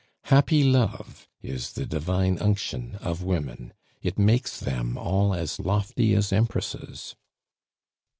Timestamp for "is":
1.43-1.73